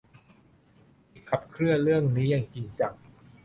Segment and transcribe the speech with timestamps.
[1.09, 2.93] ที่ขับเคลื่อนเรื่องนี้อย่างจริงจัง